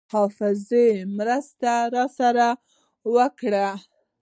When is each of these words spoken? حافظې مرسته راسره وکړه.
حافظې 0.13 0.87
مرسته 1.17 1.73
راسره 1.95 2.49
وکړه. 3.15 3.67